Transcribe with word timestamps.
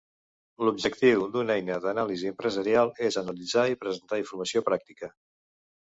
L'objectiu 0.67 1.25
d'una 1.35 1.57
eina 1.59 1.77
d'anàlisi 1.83 2.31
empresarial 2.35 2.91
és 3.11 3.21
analitzar 3.23 3.69
i 3.75 3.79
presentar 3.85 4.23
informació 4.23 4.65
pràctica. 4.71 5.13